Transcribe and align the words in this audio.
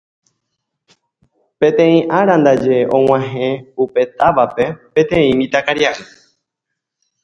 Peteĩ 1.59 1.97
ára 2.19 2.35
ndaje 2.41 2.77
og̃uahẽ 2.97 3.47
upe 3.81 4.01
távape 4.17 4.65
peteĩ 4.93 5.29
mitãkaria'y 5.39 5.99